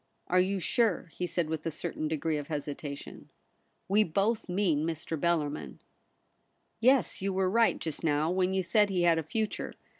* 0.17 0.27
Are 0.33 0.39
you 0.39 0.59
sure?' 0.59 1.09
he 1.15 1.27
said, 1.27 1.47
with 1.47 1.63
a 1.67 1.69
certain 1.69 2.07
degree 2.07 2.37
of 2.39 2.47
hesitation. 2.47 3.29
'We 3.87 4.05
both 4.05 4.49
mean 4.49 4.83
Mr. 4.83 5.15
Bellarmln.' 5.15 5.77
* 6.33 6.53
Yes— 6.79 7.21
you 7.21 7.31
were 7.31 7.47
right 7.47 7.77
just 7.77 8.03
now 8.03 8.31
when 8.31 8.51
you 8.51 8.63
said 8.63 8.89
he 8.89 9.03
had 9.03 9.19
a 9.19 9.23
future. 9.23 9.73